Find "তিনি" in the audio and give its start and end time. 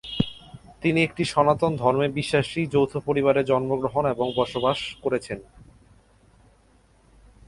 0.81-0.99